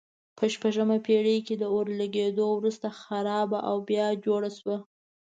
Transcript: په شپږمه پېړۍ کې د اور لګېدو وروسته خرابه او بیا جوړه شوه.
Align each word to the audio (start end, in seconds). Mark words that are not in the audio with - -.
په 0.37 0.45
شپږمه 0.53 0.97
پېړۍ 1.05 1.37
کې 1.47 1.55
د 1.57 1.63
اور 1.73 1.85
لګېدو 1.99 2.45
وروسته 2.57 2.87
خرابه 3.01 3.59
او 3.69 3.75
بیا 3.89 4.07
جوړه 4.25 4.49
شوه. 4.57 4.77